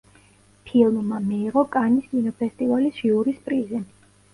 [0.69, 3.89] ფილმმა მიიღო კანის კინოფესტივალის ჟიურის პრიზი.